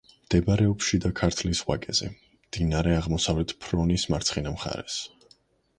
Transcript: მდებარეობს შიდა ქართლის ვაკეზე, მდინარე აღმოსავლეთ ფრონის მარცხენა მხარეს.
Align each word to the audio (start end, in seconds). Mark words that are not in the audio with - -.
მდებარეობს 0.27 0.87
შიდა 0.91 1.11
ქართლის 1.19 1.61
ვაკეზე, 1.67 2.09
მდინარე 2.47 2.97
აღმოსავლეთ 3.03 3.55
ფრონის 3.67 4.09
მარცხენა 4.15 4.57
მხარეს. 4.57 4.99